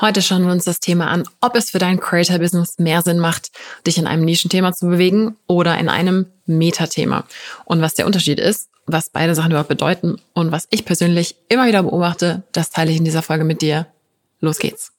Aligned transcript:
Heute 0.00 0.22
schauen 0.22 0.44
wir 0.44 0.52
uns 0.52 0.64
das 0.64 0.78
Thema 0.78 1.08
an, 1.08 1.24
ob 1.40 1.56
es 1.56 1.70
für 1.70 1.80
dein 1.80 1.98
Creator-Business 1.98 2.78
mehr 2.78 3.02
Sinn 3.02 3.18
macht, 3.18 3.50
dich 3.84 3.98
in 3.98 4.06
einem 4.06 4.24
Nischenthema 4.24 4.72
zu 4.72 4.86
bewegen 4.86 5.36
oder 5.48 5.76
in 5.76 5.88
einem 5.88 6.26
Metathema. 6.46 7.24
Und 7.64 7.80
was 7.80 7.94
der 7.94 8.06
Unterschied 8.06 8.38
ist, 8.38 8.68
was 8.86 9.10
beide 9.10 9.34
Sachen 9.34 9.50
überhaupt 9.50 9.68
bedeuten 9.68 10.20
und 10.34 10.52
was 10.52 10.68
ich 10.70 10.84
persönlich 10.84 11.34
immer 11.48 11.66
wieder 11.66 11.82
beobachte, 11.82 12.44
das 12.52 12.70
teile 12.70 12.92
ich 12.92 12.98
in 12.98 13.04
dieser 13.04 13.22
Folge 13.22 13.44
mit 13.44 13.60
dir. 13.60 13.86
Los 14.40 14.60
geht's. 14.60 14.92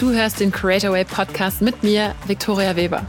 Du 0.00 0.14
hörst 0.14 0.40
den 0.40 0.50
Creator 0.50 0.92
Way 0.92 1.04
Podcast 1.04 1.60
mit 1.60 1.82
mir, 1.82 2.14
Victoria 2.26 2.74
Weber. 2.74 3.04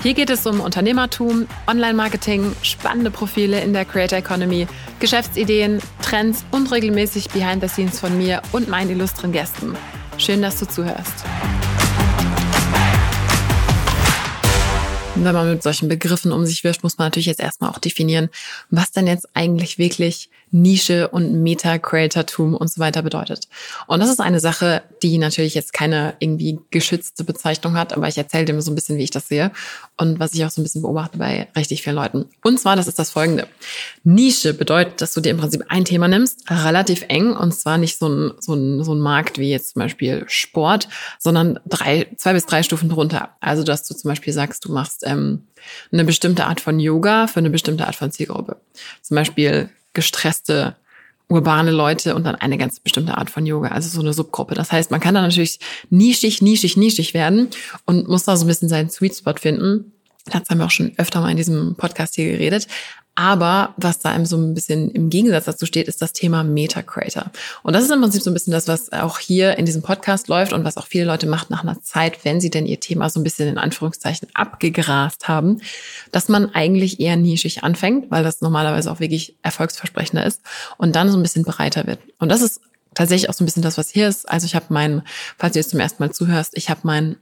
Hier 0.00 0.14
geht 0.14 0.30
es 0.30 0.46
um 0.46 0.60
Unternehmertum, 0.60 1.48
Online-Marketing, 1.66 2.54
spannende 2.62 3.10
Profile 3.10 3.60
in 3.60 3.72
der 3.72 3.84
Creator 3.84 4.20
Economy, 4.20 4.68
Geschäftsideen, 5.00 5.80
Trends 6.02 6.44
und 6.52 6.70
regelmäßig 6.70 7.30
Behind 7.30 7.60
the 7.62 7.68
Scenes 7.68 7.98
von 7.98 8.16
mir 8.16 8.42
und 8.52 8.68
meinen 8.68 8.90
illustren 8.90 9.32
Gästen. 9.32 9.74
Schön, 10.18 10.40
dass 10.40 10.60
du 10.60 10.68
zuhörst. 10.68 11.24
Wenn 15.16 15.34
man 15.34 15.50
mit 15.50 15.64
solchen 15.64 15.88
Begriffen 15.88 16.30
um 16.30 16.46
sich 16.46 16.62
wirft, 16.62 16.84
muss 16.84 16.96
man 16.96 17.06
natürlich 17.06 17.26
jetzt 17.26 17.40
erstmal 17.40 17.70
auch 17.70 17.78
definieren, 17.78 18.28
was 18.70 18.92
denn 18.92 19.08
jetzt 19.08 19.28
eigentlich 19.34 19.78
wirklich 19.78 20.30
Nische 20.56 21.08
und 21.08 21.42
Meta-Creatortum 21.42 22.54
und 22.54 22.70
so 22.70 22.80
weiter 22.80 23.02
bedeutet. 23.02 23.48
Und 23.86 24.00
das 24.00 24.08
ist 24.08 24.20
eine 24.20 24.40
Sache, 24.40 24.82
die 25.02 25.18
natürlich 25.18 25.54
jetzt 25.54 25.72
keine 25.72 26.14
irgendwie 26.18 26.58
geschützte 26.70 27.24
Bezeichnung 27.24 27.76
hat, 27.76 27.92
aber 27.92 28.08
ich 28.08 28.16
erzähle 28.16 28.46
dir 28.46 28.60
so 28.62 28.70
ein 28.70 28.74
bisschen, 28.74 28.96
wie 28.96 29.02
ich 29.02 29.10
das 29.10 29.28
sehe 29.28 29.52
und 29.96 30.18
was 30.18 30.32
ich 30.34 30.44
auch 30.44 30.50
so 30.50 30.60
ein 30.60 30.64
bisschen 30.64 30.82
beobachte 30.82 31.18
bei 31.18 31.48
richtig 31.54 31.82
vielen 31.82 31.96
Leuten. 31.96 32.26
Und 32.42 32.58
zwar, 32.58 32.74
das 32.74 32.88
ist 32.88 32.98
das 32.98 33.10
folgende. 33.10 33.46
Nische 34.02 34.54
bedeutet, 34.54 35.00
dass 35.02 35.12
du 35.12 35.20
dir 35.20 35.30
im 35.30 35.36
Prinzip 35.36 35.62
ein 35.68 35.84
Thema 35.84 36.08
nimmst, 36.08 36.50
relativ 36.50 37.04
eng, 37.08 37.36
und 37.36 37.52
zwar 37.52 37.76
nicht 37.76 37.98
so 37.98 38.08
ein, 38.08 38.32
so 38.40 38.54
ein, 38.54 38.82
so 38.82 38.94
ein 38.94 39.00
Markt 39.00 39.38
wie 39.38 39.50
jetzt 39.50 39.74
zum 39.74 39.80
Beispiel 39.80 40.24
Sport, 40.26 40.88
sondern 41.18 41.60
drei, 41.66 42.06
zwei 42.16 42.32
bis 42.32 42.46
drei 42.46 42.62
Stufen 42.62 42.88
drunter. 42.88 43.36
Also, 43.40 43.62
dass 43.62 43.86
du 43.86 43.94
zum 43.94 44.08
Beispiel 44.08 44.32
sagst, 44.32 44.64
du 44.64 44.72
machst 44.72 45.02
ähm, 45.04 45.42
eine 45.92 46.04
bestimmte 46.04 46.46
Art 46.46 46.60
von 46.60 46.80
Yoga 46.80 47.26
für 47.26 47.40
eine 47.40 47.50
bestimmte 47.50 47.86
Art 47.86 47.96
von 47.96 48.10
Zielgruppe. 48.10 48.56
Zum 49.02 49.16
Beispiel 49.16 49.70
gestresste 49.96 50.76
urbane 51.28 51.72
Leute 51.72 52.14
und 52.14 52.24
dann 52.24 52.36
eine 52.36 52.56
ganz 52.56 52.78
bestimmte 52.78 53.18
Art 53.18 53.30
von 53.30 53.44
Yoga, 53.46 53.68
also 53.68 53.88
so 53.88 54.00
eine 54.00 54.12
Subgruppe. 54.12 54.54
Das 54.54 54.70
heißt, 54.70 54.92
man 54.92 55.00
kann 55.00 55.14
da 55.14 55.22
natürlich 55.22 55.58
nischig, 55.90 56.40
nischig, 56.40 56.76
nischig 56.76 57.14
werden 57.14 57.48
und 57.84 58.06
muss 58.06 58.24
da 58.24 58.36
so 58.36 58.44
ein 58.44 58.48
bisschen 58.48 58.68
seinen 58.68 58.90
Sweet 58.90 59.16
Spot 59.16 59.34
finden. 59.34 59.92
Das 60.26 60.48
haben 60.48 60.58
wir 60.58 60.66
auch 60.66 60.70
schon 60.70 60.92
öfter 60.98 61.20
mal 61.20 61.30
in 61.30 61.36
diesem 61.36 61.74
Podcast 61.74 62.14
hier 62.14 62.30
geredet. 62.30 62.68
Aber 63.16 63.74
was 63.78 63.98
da 63.98 64.10
einem 64.10 64.26
so 64.26 64.36
ein 64.36 64.52
bisschen 64.52 64.90
im 64.90 65.08
Gegensatz 65.08 65.46
dazu 65.46 65.64
steht, 65.64 65.88
ist 65.88 66.02
das 66.02 66.12
Thema 66.12 66.44
Meta-Creator. 66.44 67.30
Und 67.62 67.72
das 67.72 67.82
ist 67.82 67.90
im 67.90 68.02
Prinzip 68.02 68.22
so 68.22 68.30
ein 68.30 68.34
bisschen 68.34 68.52
das, 68.52 68.68
was 68.68 68.92
auch 68.92 69.18
hier 69.18 69.56
in 69.56 69.64
diesem 69.64 69.80
Podcast 69.80 70.28
läuft 70.28 70.52
und 70.52 70.64
was 70.64 70.76
auch 70.76 70.86
viele 70.86 71.06
Leute 71.06 71.26
machen 71.26 71.46
nach 71.48 71.62
einer 71.62 71.80
Zeit, 71.80 72.26
wenn 72.26 72.42
sie 72.42 72.50
denn 72.50 72.66
ihr 72.66 72.78
Thema 72.78 73.08
so 73.08 73.18
ein 73.18 73.24
bisschen 73.24 73.48
in 73.48 73.56
Anführungszeichen 73.56 74.28
abgegrast 74.34 75.28
haben, 75.28 75.62
dass 76.12 76.28
man 76.28 76.54
eigentlich 76.54 77.00
eher 77.00 77.16
nischig 77.16 77.64
anfängt, 77.64 78.10
weil 78.10 78.22
das 78.22 78.42
normalerweise 78.42 78.92
auch 78.92 79.00
wirklich 79.00 79.34
erfolgsversprechender 79.42 80.26
ist 80.26 80.42
und 80.76 80.94
dann 80.94 81.10
so 81.10 81.16
ein 81.16 81.22
bisschen 81.22 81.44
breiter 81.44 81.86
wird. 81.86 82.00
Und 82.18 82.28
das 82.28 82.42
ist 82.42 82.60
tatsächlich 82.92 83.30
auch 83.30 83.34
so 83.34 83.44
ein 83.44 83.46
bisschen 83.46 83.62
das, 83.62 83.78
was 83.78 83.88
hier 83.88 84.08
ist. 84.08 84.28
Also 84.28 84.44
ich 84.44 84.54
habe 84.54 84.66
mein, 84.68 85.02
falls 85.38 85.54
du 85.54 85.58
jetzt 85.60 85.70
zum 85.70 85.80
ersten 85.80 86.02
Mal 86.02 86.12
zuhörst, 86.12 86.52
ich 86.54 86.68
habe 86.68 86.80
mein 86.82 87.16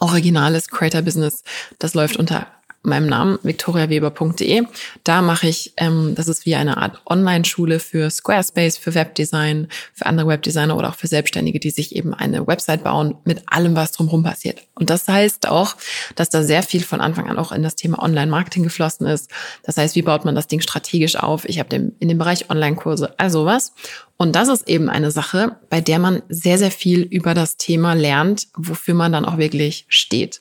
originales 0.00 0.68
Creator 0.68 1.02
Business. 1.02 1.42
Das 1.78 1.92
läuft 1.92 2.16
unter 2.16 2.46
meinem 2.86 3.08
Namen, 3.08 3.38
victoriaweber.de. 3.42 4.62
Da 5.04 5.22
mache 5.22 5.48
ich, 5.48 5.72
ähm, 5.76 6.14
das 6.14 6.28
ist 6.28 6.46
wie 6.46 6.54
eine 6.54 6.76
Art 6.76 7.00
Online-Schule 7.06 7.80
für 7.80 8.10
Squarespace, 8.10 8.78
für 8.78 8.94
Webdesign, 8.94 9.68
für 9.92 10.06
andere 10.06 10.28
Webdesigner 10.28 10.76
oder 10.76 10.90
auch 10.90 10.94
für 10.94 11.06
Selbstständige, 11.06 11.60
die 11.60 11.70
sich 11.70 11.94
eben 11.94 12.14
eine 12.14 12.46
Website 12.46 12.84
bauen 12.84 13.16
mit 13.24 13.42
allem, 13.46 13.76
was 13.76 13.92
drumherum 13.92 14.22
passiert. 14.22 14.62
Und 14.74 14.90
das 14.90 15.08
heißt 15.08 15.48
auch, 15.48 15.76
dass 16.14 16.30
da 16.30 16.42
sehr 16.42 16.62
viel 16.62 16.82
von 16.82 17.00
Anfang 17.00 17.28
an 17.28 17.38
auch 17.38 17.52
in 17.52 17.62
das 17.62 17.76
Thema 17.76 18.02
Online-Marketing 18.02 18.62
geflossen 18.62 19.06
ist. 19.06 19.30
Das 19.62 19.76
heißt, 19.76 19.96
wie 19.96 20.02
baut 20.02 20.24
man 20.24 20.34
das 20.34 20.46
Ding 20.46 20.60
strategisch 20.60 21.16
auf? 21.16 21.44
Ich 21.48 21.58
habe 21.58 21.74
in 21.76 22.08
dem 22.08 22.18
Bereich 22.18 22.50
Online-Kurse, 22.50 23.18
also 23.18 23.44
was. 23.44 23.72
Und 24.16 24.34
das 24.34 24.48
ist 24.48 24.68
eben 24.68 24.88
eine 24.88 25.10
Sache, 25.10 25.56
bei 25.68 25.80
der 25.80 25.98
man 25.98 26.22
sehr, 26.28 26.58
sehr 26.58 26.70
viel 26.70 27.02
über 27.02 27.34
das 27.34 27.56
Thema 27.56 27.92
lernt, 27.92 28.48
wofür 28.56 28.94
man 28.94 29.12
dann 29.12 29.24
auch 29.24 29.36
wirklich 29.36 29.84
steht. 29.88 30.40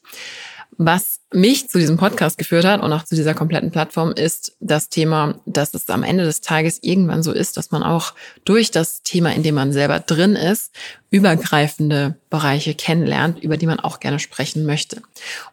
Was 0.78 1.22
mich 1.34 1.70
zu 1.70 1.80
diesem 1.80 1.96
Podcast 1.96 2.38
geführt 2.38 2.66
hat 2.66 2.82
und 2.82 2.92
auch 2.92 3.04
zu 3.06 3.16
dieser 3.16 3.34
kompletten 3.34 3.72
Plattform 3.72 4.12
ist 4.12 4.58
das 4.60 4.90
Thema, 4.90 5.40
dass 5.46 5.74
es 5.74 5.90
am 5.90 6.04
Ende 6.04 6.26
des 6.26 6.42
Tages 6.42 6.80
irgendwann 6.82 7.24
so 7.24 7.32
ist, 7.32 7.56
dass 7.56 7.72
man 7.72 7.82
auch 7.82 8.14
durch 8.44 8.72
das 8.72 9.02
Thema, 9.02 9.34
in 9.34 9.42
dem 9.42 9.56
man 9.56 9.72
selber 9.72 10.00
drin 10.00 10.36
ist, 10.36 10.74
übergreifende 11.12 12.16
Bereiche 12.30 12.74
kennenlernt, 12.74 13.42
über 13.42 13.56
die 13.56 13.68
man 13.68 13.80
auch 13.80 14.02
gerne 14.02 14.20
sprechen 14.20 14.66
möchte. 14.66 15.02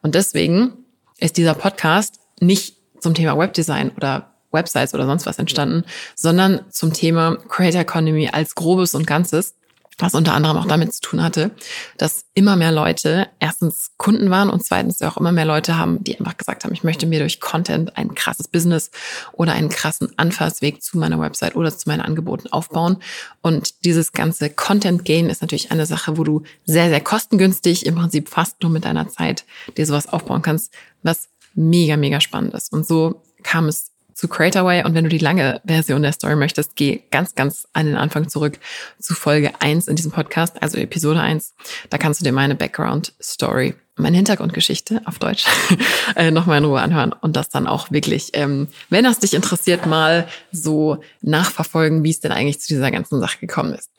Und 0.02 0.16
deswegen 0.16 0.72
ist 1.18 1.36
dieser 1.36 1.54
Podcast 1.54 2.18
nicht 2.40 2.76
zum 2.98 3.14
Thema 3.14 3.38
Webdesign 3.38 3.92
oder 3.96 4.32
Websites 4.50 4.92
oder 4.92 5.06
sonst 5.06 5.26
was 5.26 5.38
entstanden, 5.38 5.84
sondern 6.16 6.62
zum 6.70 6.92
Thema 6.92 7.36
Creator 7.48 7.80
Economy 7.82 8.28
als 8.32 8.54
grobes 8.54 8.94
und 8.94 9.06
Ganzes 9.06 9.54
was 10.02 10.14
unter 10.14 10.34
anderem 10.34 10.56
auch 10.56 10.66
damit 10.66 10.92
zu 10.92 11.00
tun 11.00 11.22
hatte, 11.22 11.52
dass 11.96 12.24
immer 12.34 12.56
mehr 12.56 12.72
Leute 12.72 13.28
erstens 13.38 13.92
Kunden 13.96 14.30
waren 14.30 14.50
und 14.50 14.64
zweitens 14.64 15.00
auch 15.02 15.16
immer 15.16 15.32
mehr 15.32 15.44
Leute 15.44 15.78
haben, 15.78 16.02
die 16.02 16.18
einfach 16.18 16.36
gesagt 16.36 16.64
haben, 16.64 16.72
ich 16.72 16.84
möchte 16.84 17.06
mir 17.06 17.20
durch 17.20 17.40
Content 17.40 17.96
ein 17.96 18.14
krasses 18.14 18.48
Business 18.48 18.90
oder 19.32 19.52
einen 19.52 19.68
krassen 19.68 20.08
Anfahrtsweg 20.18 20.82
zu 20.82 20.98
meiner 20.98 21.20
Website 21.20 21.56
oder 21.56 21.76
zu 21.76 21.88
meinen 21.88 22.00
Angeboten 22.00 22.48
aufbauen. 22.48 22.96
Und 23.40 23.84
dieses 23.84 24.12
ganze 24.12 24.50
Content 24.50 25.04
Gain 25.04 25.30
ist 25.30 25.40
natürlich 25.40 25.70
eine 25.70 25.86
Sache, 25.86 26.18
wo 26.18 26.24
du 26.24 26.42
sehr, 26.64 26.88
sehr 26.88 27.00
kostengünstig 27.00 27.86
im 27.86 27.94
Prinzip 27.94 28.28
fast 28.28 28.62
nur 28.62 28.70
mit 28.70 28.84
deiner 28.84 29.08
Zeit 29.08 29.44
dir 29.76 29.86
sowas 29.86 30.08
aufbauen 30.08 30.42
kannst, 30.42 30.72
was 31.02 31.28
mega, 31.54 31.96
mega 31.96 32.20
spannend 32.20 32.54
ist. 32.54 32.72
Und 32.72 32.86
so 32.86 33.22
kam 33.42 33.68
es 33.68 33.91
zu 34.14 34.28
Creatorway. 34.28 34.84
Und 34.84 34.94
wenn 34.94 35.04
du 35.04 35.10
die 35.10 35.18
lange 35.18 35.60
Version 35.64 36.02
der 36.02 36.12
Story 36.12 36.36
möchtest, 36.36 36.76
geh 36.76 37.02
ganz, 37.10 37.34
ganz 37.34 37.66
an 37.72 37.86
den 37.86 37.96
Anfang 37.96 38.28
zurück 38.28 38.58
zu 38.98 39.14
Folge 39.14 39.52
1 39.60 39.88
in 39.88 39.96
diesem 39.96 40.12
Podcast, 40.12 40.62
also 40.62 40.78
Episode 40.78 41.20
1. 41.20 41.54
Da 41.90 41.98
kannst 41.98 42.20
du 42.20 42.24
dir 42.24 42.32
meine 42.32 42.54
Background 42.54 43.12
Story, 43.20 43.74
meine 43.96 44.16
Hintergrundgeschichte 44.16 45.02
auf 45.04 45.18
Deutsch 45.18 45.46
äh, 46.16 46.30
nochmal 46.30 46.58
in 46.58 46.64
Ruhe 46.64 46.80
anhören 46.80 47.12
und 47.12 47.36
das 47.36 47.48
dann 47.48 47.66
auch 47.66 47.90
wirklich, 47.90 48.30
ähm, 48.34 48.68
wenn 48.90 49.04
das 49.04 49.18
dich 49.18 49.34
interessiert, 49.34 49.86
mal 49.86 50.26
so 50.50 51.02
nachverfolgen, 51.20 52.04
wie 52.04 52.10
es 52.10 52.20
denn 52.20 52.32
eigentlich 52.32 52.60
zu 52.60 52.68
dieser 52.68 52.90
ganzen 52.90 53.20
Sache 53.20 53.38
gekommen 53.38 53.74
ist. 53.74 53.90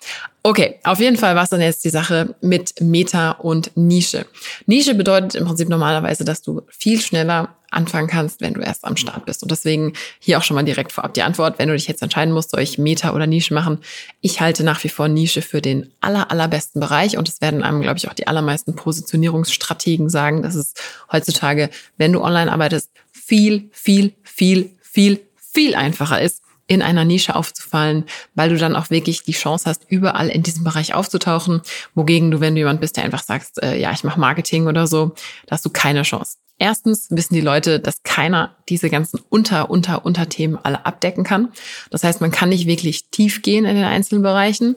Okay, 0.46 0.82
auf 0.84 1.00
jeden 1.00 1.16
Fall 1.16 1.36
war 1.36 1.46
es 1.46 1.52
dann 1.52 1.62
jetzt 1.62 1.86
die 1.86 1.90
Sache 1.90 2.36
mit 2.42 2.82
Meta 2.82 3.32
und 3.32 3.72
Nische. 3.76 4.26
Nische 4.66 4.94
bedeutet 4.94 5.36
im 5.36 5.46
Prinzip 5.46 5.70
normalerweise, 5.70 6.26
dass 6.26 6.42
du 6.42 6.64
viel 6.68 7.00
schneller 7.00 7.56
anfangen 7.72 8.10
kannst, 8.10 8.42
wenn 8.42 8.54
du 8.54 8.60
erst 8.60 8.84
am 8.84 8.98
Start 8.98 9.26
bist. 9.26 9.42
Und 9.42 9.52
deswegen 9.52 9.94
hier 10.20 10.38
auch 10.38 10.44
schon 10.44 10.56
mal 10.56 10.64
direkt 10.64 10.92
vorab 10.92 11.14
die 11.14 11.22
Antwort, 11.22 11.60
wenn 11.60 11.70
du 11.70 11.76
dich 11.76 11.88
jetzt 11.88 12.04
entscheiden 12.04 12.34
musst, 12.34 12.52
soll 12.52 12.60
ich 12.60 12.78
Meta 12.78 13.14
oder 13.14 13.26
Nische 13.26 13.54
machen. 13.54 13.80
Ich 14.20 14.42
halte 14.42 14.66
nach 14.66 14.84
wie 14.84 14.90
vor 14.90 15.08
Nische 15.08 15.42
für 15.42 15.62
den 15.62 15.92
aller, 16.02 16.30
allerbesten 16.30 16.82
Bereich 16.82 17.18
und 17.18 17.30
es 17.30 17.40
werden 17.40 17.64
einem, 17.64 17.82
glaube 17.82 17.98
ich, 17.98 18.10
auch 18.10 18.14
die 18.14 18.28
allermeisten 18.28 18.76
Positionierungsstrategen 18.76 20.10
sagen, 20.10 20.42
dass 20.44 20.56
es 20.56 20.74
heutzutage, 21.10 21.70
wenn 21.98 22.12
du 22.12 22.22
online 22.22 22.52
arbeitest, 22.52 22.92
viel, 23.14 23.70
viel, 23.72 24.14
viel, 24.24 24.72
viel, 24.82 25.22
viel 25.38 25.74
einfacher 25.76 26.22
ist, 26.22 26.43
in 26.68 26.82
einer 26.82 27.06
Nische 27.06 27.36
aufzufallen, 27.36 28.06
weil 28.36 28.50
du 28.50 28.58
dann 28.58 28.76
auch 28.76 28.90
wirklich 28.90 29.24
die 29.24 29.34
Chance 29.34 29.70
hast, 29.70 29.84
überall 29.90 30.30
in 30.30 30.44
diesem 30.44 30.64
Bereich 30.64 30.94
aufzutauchen. 30.94 31.62
Wogegen 31.94 32.32
du, 32.32 32.40
wenn 32.40 32.56
du 32.56 32.60
jemand 32.60 32.82
bist, 32.82 32.98
der 32.98 33.04
einfach 33.04 33.24
sagst, 33.24 33.62
äh, 33.62 33.78
ja, 33.78 33.92
ich 33.92 34.04
mache 34.04 34.20
Marketing 34.20 34.68
oder 34.68 34.88
so, 34.88 35.14
da 35.46 35.56
hast 35.56 35.66
du 35.66 35.70
keine 35.70 36.04
Chance. 36.04 36.38
Erstens 36.60 37.08
wissen 37.10 37.34
die 37.34 37.42
Leute, 37.42 37.80
dass 37.80 38.04
keiner 38.04 38.56
diese 38.70 38.90
ganzen 38.90 39.20
Unter, 39.30 39.70
Unter, 39.70 40.06
Unterthemen 40.06 40.58
alle 40.62 40.86
abdecken 40.86 41.24
kann. 41.24 41.52
Das 41.90 42.04
heißt, 42.04 42.22
man 42.22 42.32
kann 42.32 42.50
nicht 42.50 42.68
wirklich 42.68 43.10
tief 43.10 43.42
gehen 43.42 43.66
in 43.66 43.76
den 43.76 43.86
einzelnen 43.86 44.22
Bereichen. 44.24 44.76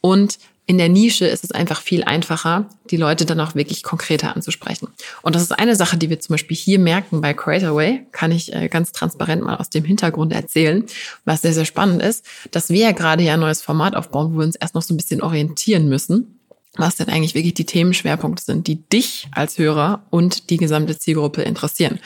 Und 0.00 0.38
in 0.68 0.76
der 0.76 0.90
Nische 0.90 1.26
ist 1.26 1.44
es 1.44 1.50
einfach 1.50 1.80
viel 1.80 2.04
einfacher, 2.04 2.68
die 2.90 2.98
Leute 2.98 3.24
dann 3.24 3.40
auch 3.40 3.54
wirklich 3.54 3.82
konkreter 3.82 4.36
anzusprechen. 4.36 4.88
Und 5.22 5.34
das 5.34 5.40
ist 5.40 5.58
eine 5.58 5.74
Sache, 5.74 5.96
die 5.96 6.10
wir 6.10 6.20
zum 6.20 6.34
Beispiel 6.34 6.58
hier 6.58 6.78
merken 6.78 7.22
bei 7.22 7.32
Creatorway, 7.32 8.06
kann 8.12 8.32
ich 8.32 8.52
äh, 8.52 8.68
ganz 8.68 8.92
transparent 8.92 9.42
mal 9.42 9.56
aus 9.56 9.70
dem 9.70 9.84
Hintergrund 9.84 10.30
erzählen, 10.34 10.84
was 11.24 11.40
sehr, 11.40 11.54
sehr 11.54 11.64
spannend 11.64 12.02
ist, 12.02 12.26
dass 12.50 12.68
wir 12.68 12.80
ja 12.80 12.92
gerade 12.92 13.22
ja 13.22 13.34
ein 13.34 13.40
neues 13.40 13.62
Format 13.62 13.96
aufbauen, 13.96 14.34
wo 14.34 14.40
wir 14.40 14.44
uns 14.44 14.56
erst 14.56 14.74
noch 14.74 14.82
so 14.82 14.92
ein 14.92 14.98
bisschen 14.98 15.22
orientieren 15.22 15.88
müssen. 15.88 16.37
Was 16.76 16.96
denn 16.96 17.08
eigentlich 17.08 17.34
wirklich 17.34 17.54
die 17.54 17.66
Themenschwerpunkte 17.66 18.42
sind, 18.42 18.66
die 18.66 18.76
dich 18.76 19.28
als 19.32 19.58
Hörer 19.58 20.02
und 20.10 20.50
die 20.50 20.58
gesamte 20.58 20.98
Zielgruppe 20.98 21.42
interessieren. 21.42 21.98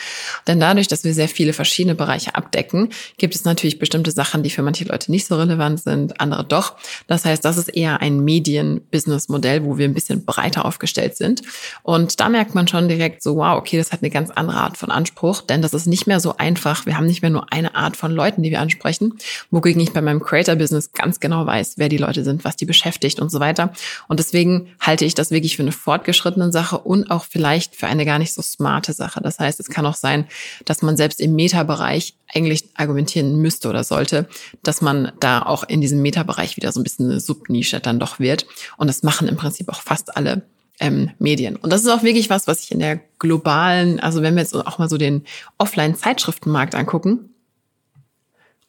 Denn 0.47 0.61
dadurch, 0.61 0.89
dass 0.89 1.05
wir 1.05 1.15
sehr 1.15 1.29
viele 1.29 1.53
verschiedene 1.53 1.95
Bereiche 1.95 2.35
abdecken, 2.35 2.89
gibt 3.19 3.35
es 3.35 3.45
natürlich 3.45 3.79
bestimmte 3.79 4.13
Sachen, 4.13 4.43
die 4.43 4.51
für 4.51 4.63
manche 4.63 4.85
Leute 4.85 5.11
nicht 5.11 5.27
so 5.27 5.37
relevant 5.37 5.81
sind, 5.81 6.21
andere 6.21 6.45
doch. 6.45 6.77
Das 7.07 7.25
heißt, 7.25 7.45
das 7.45 7.59
ist 7.59 7.69
eher 7.69 8.01
ein 8.01 8.25
Medien-Business-Modell, 8.25 9.65
wo 9.65 9.79
wir 9.79 9.85
ein 9.85 9.95
bisschen 9.95 10.25
breiter 10.25 10.65
aufgestellt 10.65 11.17
sind. 11.17 11.43
Und 11.83 12.21
da 12.21 12.29
merkt 12.29 12.55
man 12.55 12.69
schon 12.69 12.89
direkt 12.89 13.23
so, 13.23 13.37
wow, 13.37 13.59
okay, 13.59 13.77
das 13.77 13.93
hat 13.93 14.03
eine 14.03 14.11
ganz 14.11 14.31
andere 14.31 14.59
Art 14.59 14.77
von 14.77 14.91
Anspruch, 14.91 15.43
denn 15.43 15.61
das 15.61 15.75
ist 15.75 15.87
nicht 15.87 16.07
mehr 16.07 16.21
so 16.21 16.37
einfach. 16.37 16.87
Wir 16.87 16.97
haben 16.97 17.07
nicht 17.07 17.23
mehr 17.23 17.31
nur 17.31 17.53
eine 17.53 17.75
Art 17.75 17.97
von 17.97 18.13
Leuten, 18.13 18.43
die 18.43 18.51
wir 18.51 18.61
ansprechen, 18.61 19.15
wogegen 19.51 19.83
ich 19.83 19.93
bei 19.93 20.01
meinem 20.01 20.21
Creator-Business 20.21 20.93
ganz 20.93 21.21
genau 21.21 21.47
weiß, 21.47 21.75
wer 21.77 21.89
die 21.89 21.99
Leute 21.99 22.25
sind, 22.25 22.45
was 22.45 22.57
die 22.57 22.65
beschäftigt 22.65 23.21
und 23.21 23.31
so 23.31 23.41
weiter. 23.41 23.73
Und 24.09 24.21
deswegen 24.53 24.77
halte 24.81 25.05
ich 25.05 25.15
das 25.15 25.31
wirklich 25.31 25.57
für 25.57 25.63
eine 25.63 25.73
fortgeschrittene 25.73 26.53
Sache 26.53 26.79
und 26.79 27.11
auch 27.11 27.25
vielleicht 27.25 27.77
für 27.77 27.87
eine 27.87 28.05
gar 28.05 28.19
nicht 28.19 28.35
so 28.35 28.43
smarte 28.43 28.93
Sache. 28.93 29.21
Das 29.23 29.39
heißt, 29.39 29.61
es 29.61 29.69
kann 29.69 29.87
auch 29.87 29.95
sein, 29.95 30.27
dass 30.65 30.83
man 30.83 30.97
selbst 30.97 31.21
im 31.21 31.35
Meta-Bereich 31.35 32.15
eigentlich 32.33 32.65
argumentieren 32.75 33.37
müsste 33.37 33.69
oder 33.69 33.85
sollte, 33.85 34.29
dass 34.63 34.81
man 34.81 35.13
da 35.21 35.43
auch 35.43 35.65
in 35.65 35.81
diesem 35.81 36.03
Meta-Bereich 36.03 36.57
wieder 36.57 36.73
so 36.73 36.81
ein 36.81 36.85
bisschen 36.85 37.11
eine 37.11 37.21
Subnische 37.21 37.81
dann 37.81 37.99
doch 37.99 38.19
wird. 38.19 38.47
Und 38.77 38.89
das 38.89 39.03
machen 39.03 39.29
im 39.29 39.37
Prinzip 39.37 39.69
auch 39.69 39.81
fast 39.81 40.17
alle 40.17 40.43
ähm, 40.81 41.11
Medien. 41.19 41.57
Und 41.57 41.73
das 41.73 41.83
ist 41.83 41.89
auch 41.89 42.03
wirklich 42.03 42.31
was, 42.31 42.47
was 42.47 42.63
ich 42.63 42.73
in 42.73 42.79
der 42.79 43.01
globalen, 43.19 44.01
also 44.01 44.23
wenn 44.23 44.35
wir 44.35 44.43
jetzt 44.43 44.55
auch 44.55 44.79
mal 44.79 44.89
so 44.89 44.99
den 44.99 45.25
Offline-Zeitschriftenmarkt 45.59 46.75
angucken, 46.75 47.32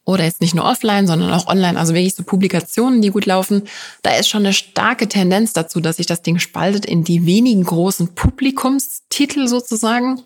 oder 0.04 0.24
jetzt 0.24 0.40
nicht 0.40 0.54
nur 0.54 0.64
offline, 0.64 1.06
sondern 1.06 1.32
auch 1.32 1.46
online, 1.46 1.78
also 1.78 1.94
wirklich 1.94 2.14
so 2.14 2.22
Publikationen, 2.22 3.00
die 3.00 3.10
gut 3.10 3.26
laufen, 3.26 3.62
da 4.02 4.14
ist 4.16 4.28
schon 4.28 4.42
eine 4.44 4.52
starke 4.52 5.08
Tendenz 5.08 5.52
dazu, 5.52 5.80
dass 5.80 5.96
sich 5.96 6.06
das 6.06 6.22
Ding 6.22 6.38
spaltet 6.38 6.84
in 6.84 7.04
die 7.04 7.24
wenigen 7.26 7.64
großen 7.64 8.14
Publikumstitel 8.14 9.48
sozusagen. 9.48 10.20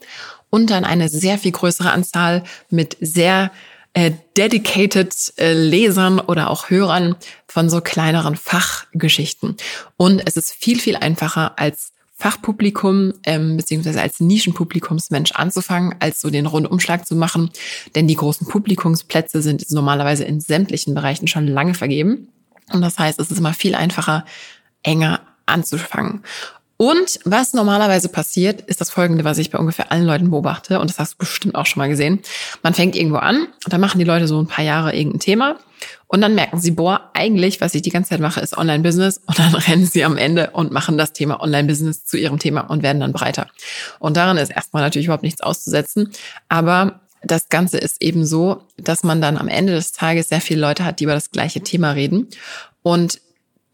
Und 0.51 0.71
dann 0.71 0.85
eine 0.85 1.11
sehr 1.11 1.37
viel 1.37 1.53
größere 1.53 1.93
Anzahl 1.93 2.43
mit 2.71 2.97
sehr 3.03 3.53
äh, 3.93 4.13
dedicated 4.37 5.15
äh, 5.37 5.53
Lesern 5.53 6.21
oder 6.21 6.49
auch 6.49 6.71
Hörern 6.71 7.17
von 7.47 7.69
so 7.69 7.81
kleineren 7.83 8.35
Fachgeschichten. 8.35 9.57
Und 9.99 10.23
es 10.27 10.39
ist 10.39 10.55
viel, 10.55 10.81
viel 10.81 10.97
einfacher 10.97 11.59
als 11.59 11.93
Fachpublikum 12.19 13.15
ähm, 13.25 13.57
beziehungsweise 13.57 14.03
als 14.03 14.19
Nischenpublikumsmensch 14.19 15.33
anzufangen, 15.33 15.95
als 16.01 16.21
so 16.21 16.31
den 16.31 16.47
Rundumschlag 16.47 17.07
zu 17.07 17.15
machen. 17.15 17.51
Denn 17.95 18.09
die 18.09 18.17
großen 18.17 18.49
Publikumsplätze 18.49 19.41
sind 19.41 19.71
normalerweise 19.71 20.25
in 20.25 20.41
sämtlichen 20.41 20.95
Bereichen 20.95 21.29
schon 21.29 21.47
lange 21.47 21.75
vergeben. 21.75 22.29
Und 22.73 22.81
das 22.81 22.99
heißt, 22.99 23.21
es 23.21 23.31
ist 23.31 23.39
immer 23.39 23.55
viel 23.55 23.77
einfacher, 23.77 24.25
enger 24.83 25.21
anzufangen. 25.47 26.23
Und 26.79 27.19
was 27.25 27.55
normalerweise 27.55 28.09
passiert, 28.09 28.63
ist 28.63 28.81
das 28.81 28.89
Folgende, 28.89 29.25
was 29.25 29.39
ich 29.39 29.51
bei 29.51 29.59
ungefähr 29.59 29.91
allen 29.91 30.07
Leuten 30.07 30.31
beobachte. 30.31 30.79
Und 30.79 30.89
das 30.89 31.01
hast 31.01 31.15
du 31.15 31.19
bestimmt 31.19 31.57
auch 31.57 31.67
schon 31.67 31.81
mal 31.81 31.89
gesehen. 31.89 32.21
Man 32.63 32.73
fängt 32.73 32.95
irgendwo 32.95 33.17
an 33.17 33.49
und 33.65 33.73
dann 33.73 33.81
machen 33.81 33.99
die 33.99 34.05
Leute 34.05 34.29
so 34.29 34.41
ein 34.41 34.47
paar 34.47 34.65
Jahre 34.65 34.95
irgendein 34.95 35.19
Thema 35.19 35.59
und 36.07 36.21
dann 36.21 36.35
merken 36.35 36.61
sie, 36.61 36.71
boah, 36.71 37.11
eigentlich, 37.15 37.61
was 37.61 37.75
ich 37.75 37.83
die 37.83 37.91
ganze 37.91 38.11
Zeit 38.11 38.21
mache, 38.21 38.41
ist 38.41 38.57
Online-Business. 38.57 39.21
Und 39.27 39.39
dann 39.39 39.55
rennen 39.55 39.87
sie 39.87 40.05
am 40.05 40.17
Ende 40.17 40.51
und 40.51 40.73
machen 40.73 40.99
das 40.99 41.13
Thema 41.13 41.41
Online-Business 41.41 42.05
zu 42.05 42.17
ihrem 42.17 42.39
Thema 42.39 42.63
und 42.63 42.83
werden 42.83 43.01
dann 43.01 43.13
breiter. 43.13 43.49
Und 43.99 44.17
daran 44.17 44.39
ist 44.39 44.51
erstmal 44.51 44.83
natürlich 44.83 45.07
überhaupt 45.07 45.25
nichts 45.25 45.41
auszusetzen. 45.41 46.11
Aber 46.49 47.01
das 47.23 47.49
Ganze 47.49 47.79
ist 47.79 48.01
eben 48.01 48.25
so, 48.25 48.63
dass 48.77 49.03
man 49.03 49.21
dann 49.21 49.37
am 49.37 49.49
Ende 49.49 49.75
des 49.75 49.93
Tages 49.93 50.29
sehr 50.29 50.41
viele 50.41 50.61
Leute 50.61 50.85
hat, 50.85 51.01
die 51.01 51.05
über 51.05 51.15
das 51.15 51.31
gleiche 51.31 51.61
Thema 51.61 51.91
reden. 51.91 52.29
Und 52.83 53.21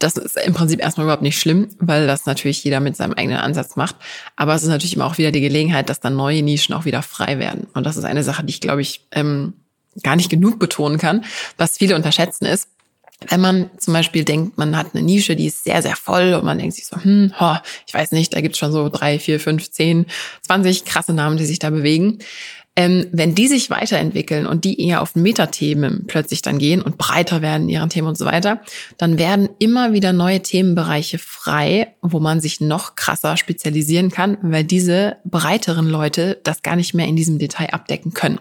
das 0.05 0.17
ist 0.17 0.37
im 0.37 0.53
Prinzip 0.53 0.81
erstmal 0.81 1.05
überhaupt 1.07 1.23
nicht 1.23 1.39
schlimm, 1.39 1.69
weil 1.79 2.07
das 2.07 2.27
natürlich 2.27 2.63
jeder 2.63 2.81
mit 2.81 2.97
seinem 2.97 3.15
eigenen 3.15 3.39
Ansatz 3.39 3.77
macht. 3.77 3.97
Aber 4.37 4.55
es 4.55 4.63
ist 4.63 4.69
natürlich 4.69 4.95
immer 4.95 5.07
auch 5.07 5.19
wieder 5.19 5.33
die 5.33 5.41
Gelegenheit, 5.41 5.89
dass 5.89 6.01
dann 6.01 6.15
neue 6.15 6.43
Nischen 6.43 6.75
auch 6.75 6.85
wieder 6.85 7.03
frei 7.03 7.39
werden. 7.39 7.67
Und 7.75 7.85
das 7.85 7.97
ist 7.97 8.05
eine 8.05 8.23
Sache, 8.23 8.45
die 8.45 8.51
ich, 8.51 8.61
glaube 8.61 8.83
ich, 8.83 9.07
ähm, 9.13 9.55
gar 10.03 10.17
nicht 10.17 10.29
genug 10.29 10.59
betonen 10.59 10.99
kann, 10.99 11.25
was 11.57 11.79
viele 11.79 11.97
unterschätzen 11.97 12.47
ist, 12.47 12.69
wenn 13.29 13.41
man 13.41 13.71
zum 13.79 13.95
Beispiel 13.95 14.25
denkt, 14.25 14.59
man 14.59 14.77
hat 14.77 14.89
eine 14.93 15.03
Nische, 15.03 15.37
die 15.37 15.47
ist 15.47 15.65
sehr, 15.65 15.81
sehr 15.83 15.97
voll 15.97 16.35
und 16.35 16.45
man 16.45 16.59
denkt 16.59 16.75
sich 16.75 16.87
so, 16.87 16.97
hm, 16.97 17.33
ho, 17.39 17.57
ich 17.87 17.95
weiß 17.95 18.13
nicht, 18.13 18.35
da 18.35 18.41
gibt's 18.41 18.59
schon 18.59 18.73
so 18.73 18.89
drei, 18.89 19.19
vier, 19.19 19.41
fünf, 19.41 19.71
zehn, 19.71 20.07
zwanzig 20.43 20.85
krasse 20.85 21.15
Namen, 21.15 21.37
die 21.37 21.47
sich 21.47 21.59
da 21.59 21.71
bewegen. 21.71 22.19
Ähm, 22.77 23.07
wenn 23.13 23.37
die 23.37 23.47
sich 23.47 23.71
weiterentwickeln 23.71 24.47
und 24.47 24.65
die 24.65 24.81
eher 24.81 25.01
auf 25.01 25.15
Metathemen 25.15 26.05
plötzlich 26.09 26.43
dann 26.43 26.59
gehen 26.59 26.83
und 26.83 26.99
breiter 26.99 27.41
werden 27.41 27.65
in 27.65 27.69
ihren 27.69 27.89
Themen 27.89 28.09
und 28.09 28.19
so 28.19 28.25
weiter, 28.25 28.61
dann 28.99 29.17
werden 29.17 29.49
immer 29.61 29.93
wieder 29.93 30.13
neue 30.13 30.43
Themenbereiche 30.43 31.19
frei, 31.19 31.95
wo 32.03 32.19
man 32.19 32.41
sich 32.41 32.61
noch 32.61 32.97
krasser 32.97 33.37
spezialisieren 33.37 34.11
kann, 34.11 34.39
weil 34.43 34.65
diese 34.65 35.19
breiteren 35.25 35.87
Leute 35.87 36.41
das 36.43 36.63
gar 36.63 36.75
nicht 36.75 36.95
mehr 36.95 37.07
in 37.07 37.15
diesem 37.15 37.39
Detail 37.39 37.71
abdecken 37.73 38.13
können. 38.13 38.41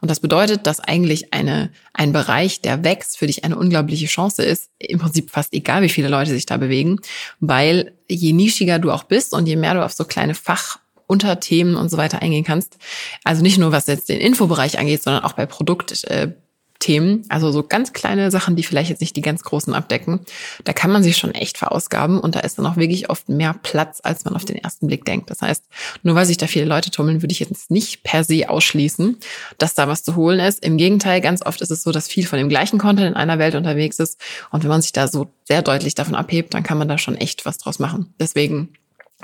Und 0.00 0.08
das 0.08 0.20
bedeutet, 0.20 0.68
dass 0.68 0.78
eigentlich 0.78 1.34
eine, 1.34 1.70
ein 1.92 2.12
Bereich, 2.12 2.60
der 2.60 2.84
wächst, 2.84 3.18
für 3.18 3.26
dich 3.26 3.44
eine 3.44 3.56
unglaubliche 3.56 4.06
Chance 4.06 4.44
ist, 4.44 4.70
im 4.78 5.00
Prinzip 5.00 5.30
fast 5.30 5.52
egal, 5.52 5.82
wie 5.82 5.88
viele 5.88 6.08
Leute 6.08 6.30
sich 6.30 6.46
da 6.46 6.58
bewegen, 6.58 7.00
weil 7.40 7.92
je 8.08 8.32
nischiger 8.32 8.78
du 8.78 8.92
auch 8.92 9.04
bist 9.04 9.32
und 9.32 9.46
je 9.46 9.56
mehr 9.56 9.74
du 9.74 9.84
auf 9.84 9.92
so 9.92 10.04
kleine 10.04 10.34
Fach 10.34 10.78
Unterthemen 11.06 11.76
und 11.76 11.90
so 11.90 11.96
weiter 11.96 12.22
eingehen 12.22 12.44
kannst. 12.44 12.78
Also 13.24 13.42
nicht 13.42 13.58
nur 13.58 13.72
was 13.72 13.86
jetzt 13.86 14.08
den 14.08 14.20
Infobereich 14.20 14.78
angeht, 14.78 15.02
sondern 15.02 15.24
auch 15.24 15.32
bei 15.32 15.46
Produktthemen. 15.46 17.24
Also 17.28 17.52
so 17.52 17.62
ganz 17.62 17.92
kleine 17.92 18.30
Sachen, 18.30 18.56
die 18.56 18.62
vielleicht 18.62 18.90
jetzt 18.90 19.00
nicht 19.00 19.16
die 19.16 19.20
ganz 19.20 19.42
großen 19.42 19.74
abdecken. 19.74 20.20
Da 20.64 20.72
kann 20.72 20.90
man 20.90 21.02
sich 21.02 21.16
schon 21.16 21.32
echt 21.32 21.58
verausgaben 21.58 22.18
und 22.20 22.34
da 22.34 22.40
ist 22.40 22.58
dann 22.58 22.66
auch 22.66 22.76
wirklich 22.76 23.10
oft 23.10 23.28
mehr 23.28 23.54
Platz, 23.62 24.00
als 24.02 24.24
man 24.24 24.34
auf 24.34 24.44
den 24.44 24.56
ersten 24.56 24.86
Blick 24.86 25.04
denkt. 25.04 25.30
Das 25.30 25.40
heißt, 25.40 25.64
nur 26.02 26.14
weil 26.14 26.26
sich 26.26 26.36
da 26.36 26.46
viele 26.46 26.66
Leute 26.66 26.90
tummeln, 26.90 27.22
würde 27.22 27.32
ich 27.32 27.40
jetzt 27.40 27.70
nicht 27.70 28.02
per 28.02 28.24
se 28.24 28.48
ausschließen, 28.48 29.18
dass 29.58 29.74
da 29.74 29.88
was 29.88 30.02
zu 30.02 30.16
holen 30.16 30.40
ist. 30.40 30.64
Im 30.64 30.76
Gegenteil, 30.76 31.20
ganz 31.20 31.44
oft 31.44 31.60
ist 31.60 31.70
es 31.70 31.82
so, 31.82 31.92
dass 31.92 32.08
viel 32.08 32.26
von 32.26 32.38
dem 32.38 32.48
gleichen 32.48 32.78
Content 32.78 33.08
in 33.08 33.14
einer 33.14 33.38
Welt 33.38 33.54
unterwegs 33.54 33.98
ist. 33.98 34.20
Und 34.50 34.62
wenn 34.62 34.70
man 34.70 34.82
sich 34.82 34.92
da 34.92 35.08
so 35.08 35.30
sehr 35.44 35.62
deutlich 35.62 35.94
davon 35.94 36.14
abhebt, 36.14 36.54
dann 36.54 36.62
kann 36.62 36.78
man 36.78 36.88
da 36.88 36.98
schon 36.98 37.16
echt 37.16 37.46
was 37.46 37.58
draus 37.58 37.78
machen. 37.78 38.14
Deswegen 38.18 38.74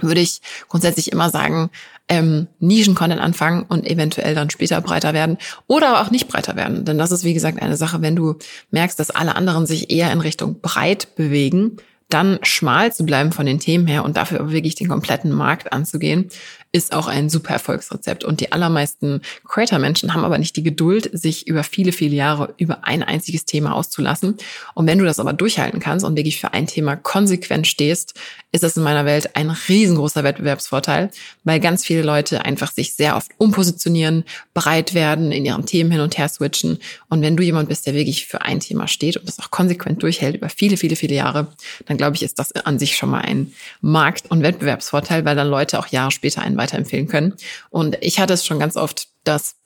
würde 0.02 0.20
ich 0.20 0.40
grundsätzlich 0.68 1.12
immer 1.12 1.30
sagen, 1.30 1.70
ähm, 2.08 2.48
Nischen-Content 2.58 3.20
anfangen 3.20 3.62
und 3.62 3.86
eventuell 3.86 4.34
dann 4.34 4.50
später 4.50 4.80
breiter 4.80 5.14
werden 5.14 5.38
oder 5.68 6.00
auch 6.00 6.10
nicht 6.10 6.28
breiter 6.28 6.56
werden. 6.56 6.84
Denn 6.84 6.98
das 6.98 7.12
ist, 7.12 7.24
wie 7.24 7.34
gesagt, 7.34 7.62
eine 7.62 7.76
Sache, 7.76 8.02
wenn 8.02 8.16
du 8.16 8.36
merkst, 8.70 8.98
dass 8.98 9.10
alle 9.10 9.36
anderen 9.36 9.66
sich 9.66 9.90
eher 9.90 10.12
in 10.12 10.20
Richtung 10.20 10.60
breit 10.60 11.14
bewegen, 11.14 11.76
dann 12.10 12.38
schmal 12.42 12.92
zu 12.92 13.04
bleiben 13.06 13.32
von 13.32 13.46
den 13.46 13.58
Themen 13.58 13.86
her 13.86 14.04
und 14.04 14.16
dafür 14.16 14.52
wirklich 14.52 14.74
den 14.74 14.88
kompletten 14.88 15.32
Markt 15.32 15.72
anzugehen, 15.72 16.30
ist 16.72 16.92
auch 16.92 17.08
ein 17.08 17.28
super 17.28 17.54
Erfolgsrezept. 17.54 18.22
Und 18.22 18.40
die 18.40 18.52
allermeisten 18.52 19.22
Creator-Menschen 19.44 20.14
haben 20.14 20.24
aber 20.24 20.38
nicht 20.38 20.54
die 20.54 20.62
Geduld, 20.62 21.10
sich 21.12 21.48
über 21.48 21.64
viele, 21.64 21.90
viele 21.90 22.14
Jahre 22.14 22.54
über 22.58 22.84
ein 22.84 23.02
einziges 23.02 23.44
Thema 23.44 23.74
auszulassen. 23.74 24.36
Und 24.74 24.86
wenn 24.86 24.98
du 24.98 25.04
das 25.04 25.18
aber 25.18 25.32
durchhalten 25.32 25.80
kannst 25.80 26.04
und 26.04 26.16
wirklich 26.16 26.40
für 26.40 26.52
ein 26.52 26.68
Thema 26.68 26.94
konsequent 26.94 27.66
stehst, 27.66 28.14
ist 28.52 28.62
das 28.62 28.76
in 28.76 28.84
meiner 28.84 29.04
Welt 29.04 29.36
ein 29.36 29.50
riesengroßer 29.50 30.22
Wettbewerbsvorteil, 30.22 31.10
weil 31.44 31.60
ganz 31.60 31.84
viele 31.84 32.02
Leute 32.02 32.44
einfach 32.44 32.72
sich 32.72 32.94
sehr 32.94 33.16
oft 33.16 33.30
umpositionieren, 33.38 34.24
bereit 34.54 34.94
werden, 34.94 35.32
in 35.32 35.44
ihren 35.44 35.66
Themen 35.66 35.90
hin 35.90 36.00
und 36.00 36.18
her 36.18 36.28
switchen. 36.28 36.78
Und 37.08 37.22
wenn 37.22 37.36
du 37.36 37.42
jemand 37.42 37.68
bist, 37.68 37.86
der 37.86 37.94
wirklich 37.94 38.26
für 38.26 38.42
ein 38.42 38.60
Thema 38.60 38.86
steht 38.86 39.16
und 39.16 39.26
das 39.26 39.40
auch 39.40 39.50
konsequent 39.50 40.02
durchhält 40.02 40.36
über 40.36 40.48
viele, 40.48 40.76
viele, 40.76 40.96
viele 40.96 41.14
Jahre, 41.14 41.48
dann 41.86 41.96
glaube 42.00 42.16
ich, 42.16 42.22
ist 42.22 42.38
das 42.38 42.52
an 42.52 42.78
sich 42.78 42.96
schon 42.96 43.10
mal 43.10 43.20
ein 43.20 43.52
Markt- 43.82 44.30
und 44.30 44.42
Wettbewerbsvorteil, 44.42 45.26
weil 45.26 45.36
dann 45.36 45.48
Leute 45.48 45.78
auch 45.78 45.86
Jahre 45.88 46.10
später 46.10 46.40
einen 46.40 46.56
weiterempfehlen 46.56 47.08
können. 47.08 47.34
Und 47.68 47.98
ich 48.00 48.18
hatte 48.18 48.32
es 48.32 48.46
schon 48.46 48.58
ganz 48.58 48.78
oft, 48.78 49.08
dass 49.22 49.56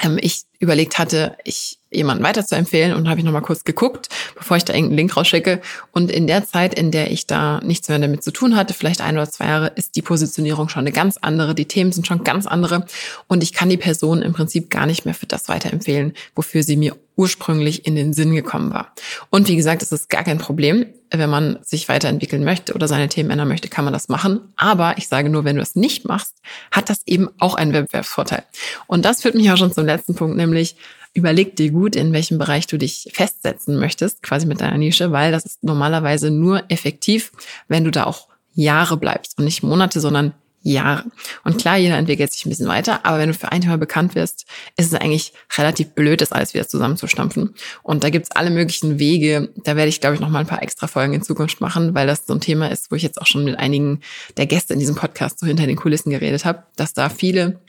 ähm, 0.00 0.18
ich 0.18 0.44
überlegt 0.58 0.96
hatte, 0.98 1.36
ich 1.44 1.78
jemanden 1.96 2.22
weiter 2.22 2.46
zu 2.46 2.54
empfehlen 2.54 2.94
und 2.94 3.08
habe 3.08 3.20
ich 3.20 3.24
nochmal 3.24 3.42
kurz 3.42 3.64
geguckt, 3.64 4.08
bevor 4.36 4.56
ich 4.56 4.64
da 4.64 4.72
irgendeinen 4.72 4.98
Link 4.98 5.16
rausschicke. 5.16 5.60
Und 5.92 6.10
in 6.10 6.26
der 6.26 6.46
Zeit, 6.46 6.74
in 6.74 6.90
der 6.90 7.10
ich 7.10 7.26
da 7.26 7.60
nichts 7.60 7.88
mehr 7.88 7.98
damit 7.98 8.22
zu 8.22 8.30
tun 8.30 8.56
hatte, 8.56 8.74
vielleicht 8.74 9.00
ein 9.00 9.16
oder 9.16 9.30
zwei 9.30 9.46
Jahre, 9.46 9.72
ist 9.74 9.96
die 9.96 10.02
Positionierung 10.02 10.68
schon 10.68 10.80
eine 10.80 10.92
ganz 10.92 11.16
andere, 11.16 11.54
die 11.54 11.66
Themen 11.66 11.92
sind 11.92 12.06
schon 12.06 12.24
ganz 12.24 12.46
andere 12.46 12.86
und 13.26 13.42
ich 13.42 13.52
kann 13.52 13.68
die 13.68 13.76
Person 13.76 14.22
im 14.22 14.32
Prinzip 14.32 14.70
gar 14.70 14.86
nicht 14.86 15.04
mehr 15.04 15.14
für 15.14 15.26
das 15.26 15.48
weiterempfehlen, 15.48 16.12
wofür 16.34 16.62
sie 16.62 16.76
mir 16.76 16.94
ursprünglich 17.16 17.86
in 17.86 17.94
den 17.94 18.12
Sinn 18.12 18.34
gekommen 18.34 18.72
war. 18.72 18.92
Und 19.30 19.48
wie 19.48 19.56
gesagt, 19.56 19.82
es 19.82 19.90
ist 19.90 20.10
gar 20.10 20.22
kein 20.22 20.38
Problem. 20.38 20.86
Wenn 21.10 21.30
man 21.30 21.58
sich 21.62 21.88
weiterentwickeln 21.88 22.44
möchte 22.44 22.74
oder 22.74 22.88
seine 22.88 23.08
Themen 23.08 23.30
ändern 23.30 23.48
möchte, 23.48 23.68
kann 23.68 23.84
man 23.84 23.94
das 23.94 24.08
machen. 24.08 24.40
Aber 24.56 24.98
ich 24.98 25.08
sage 25.08 25.30
nur, 25.30 25.44
wenn 25.44 25.56
du 25.56 25.62
es 25.62 25.76
nicht 25.76 26.04
machst, 26.04 26.34
hat 26.70 26.90
das 26.90 27.00
eben 27.06 27.28
auch 27.38 27.54
einen 27.54 27.72
Wettbewerbsvorteil. 27.72 28.44
Und 28.86 29.04
das 29.04 29.22
führt 29.22 29.34
mich 29.34 29.50
auch 29.50 29.56
schon 29.56 29.72
zum 29.72 29.86
letzten 29.86 30.14
Punkt, 30.14 30.36
nämlich 30.36 30.76
überleg 31.16 31.56
dir 31.56 31.70
gut, 31.70 31.96
in 31.96 32.12
welchem 32.12 32.38
Bereich 32.38 32.66
du 32.66 32.78
dich 32.78 33.08
festsetzen 33.12 33.78
möchtest, 33.78 34.22
quasi 34.22 34.46
mit 34.46 34.60
deiner 34.60 34.78
Nische, 34.78 35.12
weil 35.12 35.32
das 35.32 35.44
ist 35.44 35.64
normalerweise 35.64 36.30
nur 36.30 36.64
effektiv, 36.68 37.32
wenn 37.68 37.84
du 37.84 37.90
da 37.90 38.04
auch 38.04 38.28
Jahre 38.54 38.96
bleibst 38.96 39.38
und 39.38 39.44
nicht 39.44 39.62
Monate, 39.62 40.00
sondern 40.00 40.34
Jahre. 40.62 41.04
Und 41.44 41.58
klar, 41.58 41.76
jeder 41.76 41.96
entwickelt 41.96 42.32
sich 42.32 42.44
ein 42.44 42.48
bisschen 42.48 42.66
weiter, 42.66 43.06
aber 43.06 43.18
wenn 43.18 43.28
du 43.28 43.34
für 43.34 43.52
ein 43.52 43.60
Thema 43.60 43.78
bekannt 43.78 44.14
wirst, 44.16 44.46
ist 44.76 44.92
es 44.92 44.94
eigentlich 44.94 45.32
relativ 45.56 45.90
blöd, 45.90 46.20
das 46.20 46.32
alles 46.32 46.54
wieder 46.54 46.66
zusammenzustampfen. 46.66 47.54
Und 47.82 48.02
da 48.02 48.10
gibt's 48.10 48.32
alle 48.32 48.50
möglichen 48.50 48.98
Wege. 48.98 49.50
Da 49.62 49.76
werde 49.76 49.88
ich, 49.88 50.00
glaube 50.00 50.16
ich, 50.16 50.20
noch 50.20 50.28
mal 50.28 50.40
ein 50.40 50.46
paar 50.46 50.62
extra 50.62 50.88
Folgen 50.88 51.14
in 51.14 51.22
Zukunft 51.22 51.60
machen, 51.60 51.94
weil 51.94 52.08
das 52.08 52.26
so 52.26 52.34
ein 52.34 52.40
Thema 52.40 52.68
ist, 52.70 52.90
wo 52.90 52.96
ich 52.96 53.04
jetzt 53.04 53.20
auch 53.20 53.26
schon 53.26 53.44
mit 53.44 53.58
einigen 53.58 54.00
der 54.36 54.46
Gäste 54.46 54.72
in 54.72 54.80
diesem 54.80 54.96
Podcast 54.96 55.38
so 55.38 55.46
hinter 55.46 55.66
den 55.66 55.76
Kulissen 55.76 56.10
geredet 56.10 56.44
habe, 56.44 56.64
dass 56.74 56.92
da 56.92 57.08
viele 57.10 57.60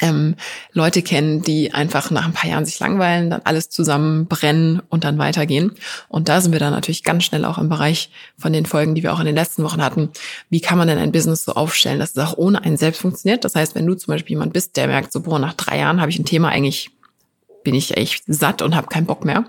ähm, 0.00 0.36
Leute 0.72 1.02
kennen, 1.02 1.42
die 1.42 1.74
einfach 1.74 2.10
nach 2.10 2.24
ein 2.24 2.32
paar 2.32 2.48
Jahren 2.48 2.64
sich 2.64 2.78
langweilen, 2.78 3.30
dann 3.30 3.42
alles 3.44 3.70
zusammenbrennen 3.70 4.80
und 4.88 5.04
dann 5.04 5.18
weitergehen. 5.18 5.72
Und 6.08 6.28
da 6.28 6.40
sind 6.40 6.52
wir 6.52 6.60
dann 6.60 6.72
natürlich 6.72 7.02
ganz 7.02 7.24
schnell 7.24 7.44
auch 7.44 7.58
im 7.58 7.68
Bereich 7.68 8.10
von 8.38 8.52
den 8.52 8.66
Folgen, 8.66 8.94
die 8.94 9.02
wir 9.02 9.12
auch 9.12 9.20
in 9.20 9.26
den 9.26 9.34
letzten 9.34 9.64
Wochen 9.64 9.82
hatten. 9.82 10.10
Wie 10.48 10.60
kann 10.60 10.78
man 10.78 10.86
denn 10.86 10.98
ein 10.98 11.12
Business 11.12 11.44
so 11.44 11.52
aufstellen, 11.54 11.98
dass 11.98 12.12
es 12.12 12.18
auch 12.18 12.36
ohne 12.36 12.62
einen 12.62 12.76
selbst 12.76 13.00
funktioniert? 13.00 13.44
Das 13.44 13.56
heißt, 13.56 13.74
wenn 13.74 13.86
du 13.86 13.94
zum 13.94 14.12
Beispiel 14.12 14.34
jemand 14.36 14.52
bist, 14.52 14.76
der 14.76 14.86
merkt, 14.86 15.12
so, 15.12 15.20
boah, 15.20 15.38
nach 15.38 15.54
drei 15.54 15.78
Jahren 15.78 16.00
habe 16.00 16.10
ich 16.10 16.18
ein 16.18 16.24
Thema 16.24 16.50
eigentlich 16.50 16.92
bin 17.62 17.74
ich 17.74 17.96
echt 17.96 18.24
satt 18.26 18.62
und 18.62 18.74
habe 18.74 18.88
keinen 18.88 19.06
Bock 19.06 19.24
mehr. 19.24 19.44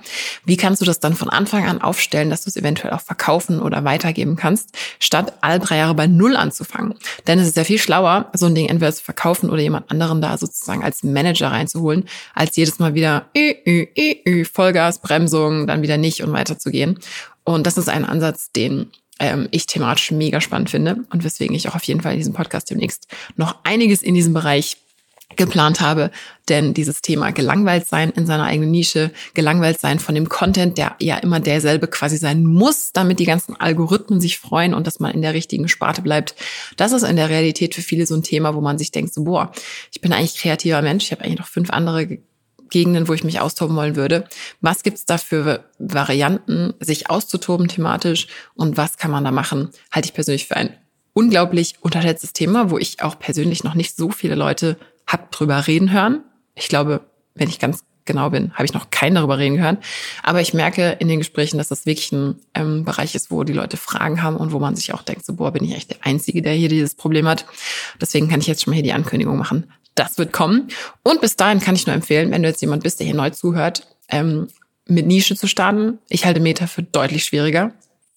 Wie 0.46 0.58
kannst 0.58 0.82
du 0.82 0.86
das 0.86 1.00
dann 1.00 1.16
von 1.16 1.30
Anfang 1.30 1.66
an 1.66 1.82
aufstellen, 1.82 2.30
dass 2.30 2.44
du 2.44 2.50
es 2.50 2.58
eventuell 2.58 2.94
auch 2.94 3.02
verkaufen 3.02 3.60
oder 3.60 3.84
weitergeben 3.84 4.36
kannst, 4.36 4.70
statt 5.00 5.34
alle 5.42 5.60
drei 5.60 5.78
Jahre 5.78 5.96
bei 5.96 6.08
Null 6.08 6.36
anzufangen? 6.36 6.96
Denn 7.28 7.40
es 7.40 7.48
ist 7.48 7.58
ja 7.58 7.64
viel 7.64 7.80
schlauer, 7.80 8.30
so 8.34 8.48
ein 8.48 8.56
Ding 8.56 8.68
entweder 8.68 8.94
zu 8.94 9.04
verkaufen 9.04 9.50
oder 9.50 9.62
jemand 9.62 9.90
anderen 9.92 10.22
da 10.22 10.38
sozusagen 10.38 10.84
als 10.84 11.04
Manager 11.04 11.52
reinzuholen, 11.52 12.06
als 12.34 12.56
jedes 12.56 12.80
Mal 12.80 12.94
wieder 12.94 13.26
ü, 13.36 13.54
ü, 13.66 13.88
ü, 13.98 14.16
ü, 14.28 14.46
Vollgas, 14.46 15.00
Bremsung, 15.00 15.68
dann 15.68 15.82
wieder 15.82 15.98
nicht 15.98 16.24
und 16.24 16.34
weiterzugehen. 16.34 17.00
Und 17.44 17.66
das 17.66 17.78
ist 17.78 17.90
ein 17.90 18.06
Ansatz, 18.06 18.52
den 18.52 18.92
ähm, 19.20 19.48
ich 19.52 19.68
thematisch 19.68 20.12
mega 20.12 20.42
spannend 20.42 20.70
finde 20.70 20.98
und 21.12 21.24
weswegen 21.24 21.56
ich 21.56 21.70
auch 21.70 21.76
auf 21.76 21.84
jeden 21.84 22.02
Fall 22.02 22.14
in 22.14 22.18
diesem 22.18 22.34
Podcast 22.34 22.70
demnächst 22.70 23.08
noch 23.36 23.56
einiges 23.64 24.02
in 24.02 24.16
diesem 24.16 24.34
Bereich 24.34 24.78
geplant 25.36 25.82
habe. 25.82 26.12
Denn 26.50 26.74
dieses 26.74 27.02
Thema 27.02 27.32
gelangweilt 27.32 27.88
sein 27.88 28.10
in 28.10 28.26
seiner 28.26 28.46
eigenen 28.46 28.72
Nische, 28.72 29.12
gelangweilt 29.34 29.80
sein 29.80 30.00
von 30.00 30.16
dem 30.16 30.30
Content, 30.30 30.78
der 30.78 30.96
ja 31.00 31.18
immer 31.18 31.40
derselbe 31.40 31.88
quasi 31.88 32.18
sein 32.18 32.46
muss, 32.46 32.92
damit 32.92 33.20
die 33.20 33.26
ganzen 33.26 33.56
Algorithmen 33.60 34.20
sich 34.20 34.38
freuen 34.38 34.74
und 34.74 34.88
dass 34.88 35.00
man 35.00 35.14
in 35.14 35.22
der 35.22 35.34
richtigen 35.34 35.68
Sparte 35.68 36.02
bleibt. 36.02 36.36
Das 36.78 36.92
ist 36.92 37.04
in 37.04 37.16
der 37.16 37.30
Realität 37.30 37.76
für 37.76 37.82
viele 37.82 38.06
so 38.06 38.16
ein 38.16 38.24
Thema, 38.24 38.56
wo 38.56 38.62
man 38.62 38.78
sich 38.78 38.92
denkt, 38.92 39.14
so, 39.14 39.24
boah, 39.24 39.52
ich 39.92 40.02
bin 40.02 40.14
eigentlich 40.14 40.36
kreativer 40.36 40.82
Mensch, 40.82 41.06
ich 41.06 41.12
habe 41.12 41.24
eigentlich 41.24 41.40
noch 41.40 41.48
fünf 41.48 41.70
andere 41.70 42.20
Gegenden, 42.72 43.08
wo 43.08 43.14
ich 43.14 43.24
mich 43.24 43.40
austoben 43.40 43.76
wollen 43.76 43.96
würde. 43.96 44.24
Was 44.62 44.82
gibt's 44.82 45.06
da 45.06 45.18
für 45.18 45.66
Varianten, 45.78 46.74
sich 46.80 47.10
auszutoben 47.10 47.68
thematisch 47.68 48.28
und 48.56 48.78
was 48.78 48.98
kann 48.98 49.12
man 49.12 49.24
da 49.24 49.32
machen? 49.32 49.70
Halte 49.92 50.08
ich 50.08 50.14
persönlich 50.14 50.48
für 50.48 50.56
ein 50.56 50.76
unglaublich 51.14 51.76
unterschätztes 51.82 52.34
Thema, 52.34 52.72
wo 52.72 52.78
ich 52.78 53.02
auch 53.04 53.20
persönlich 53.20 53.64
noch 53.64 53.76
nicht 53.76 53.96
so 53.96 54.10
viele 54.10 54.36
Leute 54.36 54.78
hab 55.12 55.32
drüber 55.32 55.68
reden 55.68 55.92
hören. 55.92 56.24
Ich 56.56 56.68
glaube, 56.68 57.02
wenn 57.36 57.50
ich 57.50 57.60
ganz 57.60 57.84
genau 58.06 58.30
bin, 58.30 58.54
habe 58.54 58.66
ich 58.66 58.74
noch 58.74 58.90
keinen 58.90 59.16
darüber 59.16 59.38
reden 59.38 59.60
hören. 59.60 59.78
Aber 60.24 60.42
ich 60.42 60.54
merke 60.54 60.98
in 61.00 61.08
den 61.08 61.20
Gesprächen, 61.20 61.58
dass 61.58 61.68
das 61.68 61.86
wirklich 61.86 62.12
ein 62.12 62.36
ähm, 62.56 62.84
Bereich 62.84 63.16
ist, 63.16 63.32
wo 63.32 63.44
die 63.44 63.54
Leute 63.54 63.78
Fragen 63.78 64.24
haben 64.24 64.38
und 64.38 64.52
wo 64.52 64.60
man 64.60 64.76
sich 64.76 64.94
auch 64.94 65.04
denkt, 65.04 65.26
so, 65.26 65.34
boah, 65.34 65.52
bin 65.52 65.64
ich 65.64 65.76
echt 65.76 65.92
der 65.92 65.98
Einzige, 66.02 66.42
der 66.42 66.54
hier 66.54 66.70
dieses 66.70 66.96
Problem 66.96 67.28
hat. 67.28 67.46
Deswegen 68.00 68.28
kann 68.28 68.40
ich 68.40 68.48
jetzt 68.48 68.64
schon 68.64 68.72
mal 68.72 68.76
hier 68.76 68.84
die 68.84 68.94
Ankündigung 68.94 69.38
machen. 69.38 69.72
Das 69.96 70.18
wird 70.18 70.32
kommen. 70.32 70.70
Und 71.04 71.22
bis 71.22 71.36
dahin 71.36 71.60
kann 71.60 71.76
ich 71.76 71.86
nur 71.86 71.96
empfehlen, 71.96 72.32
wenn 72.32 72.44
du 72.44 72.50
jetzt 72.50 72.62
jemand 72.62 72.84
bist, 72.84 73.00
der 73.00 73.06
hier 73.06 73.16
neu 73.16 73.30
zuhört, 73.30 73.88
ähm, 74.10 74.48
mit 74.88 75.06
Nische 75.06 75.36
zu 75.36 75.48
starten. 75.48 76.00
Ich 76.10 76.26
halte 76.26 76.40
Meta 76.40 76.68
für 76.68 76.84
deutlich 76.84 77.26
schwieriger. 77.26 77.74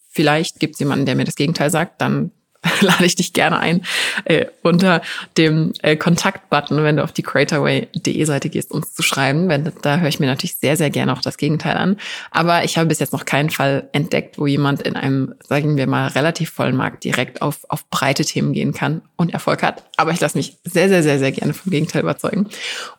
Vielleicht 0.08 0.60
gibt 0.60 0.74
es 0.74 0.80
jemanden, 0.80 1.06
der 1.06 1.16
mir 1.16 1.24
das 1.24 1.34
Gegenteil 1.34 1.70
sagt, 1.70 2.00
dann 2.00 2.30
lade 2.80 3.04
ich 3.04 3.14
dich 3.14 3.33
gerne 3.33 3.59
ein, 3.59 3.83
äh, 4.25 4.47
unter 4.62 5.02
dem 5.37 5.73
äh, 5.83 5.97
Kontaktbutton, 5.97 6.83
wenn 6.83 6.97
du 6.97 7.04
auf 7.04 7.12
die 7.12 7.23
creatorway.de 7.23 8.25
Seite 8.25 8.49
gehst, 8.49 8.71
uns 8.71 8.94
zu 8.94 9.02
schreiben. 9.02 9.49
Wenn, 9.49 9.73
da 9.83 9.99
höre 9.99 10.09
ich 10.09 10.21
mir 10.21 10.26
natürlich 10.26 10.56
sehr, 10.56 10.76
sehr 10.76 10.90
gerne 10.90 11.12
auch 11.12 11.21
das 11.21 11.37
Gegenteil 11.37 11.76
an. 11.76 11.97
Aber 12.30 12.64
ich 12.64 12.78
habe 12.78 12.88
bis 12.88 12.99
jetzt 12.99 13.12
noch 13.12 13.25
keinen 13.25 13.50
Fall 13.50 13.88
entdeckt, 13.92 14.38
wo 14.38 14.47
jemand 14.47 14.83
in 14.83 14.97
einem, 14.97 15.35
sagen 15.47 15.76
wir 15.76 15.87
mal, 15.87 16.09
relativ 16.09 16.50
vollen 16.50 16.76
Markt 16.76 17.04
direkt 17.04 17.42
auf, 17.42 17.64
auf 17.68 17.88
breite 17.90 18.25
Themen 18.25 18.52
gehen 18.52 18.73
kann 18.73 19.02
und 19.16 19.33
Erfolg 19.33 19.62
hat. 19.62 19.85
Aber 19.97 20.12
ich 20.12 20.21
lasse 20.21 20.37
mich 20.37 20.56
sehr, 20.64 20.88
sehr, 20.88 21.02
sehr, 21.02 21.18
sehr 21.18 21.33
gerne 21.33 21.54
vom 21.54 21.71
Gegenteil 21.71 22.02
überzeugen. 22.02 22.49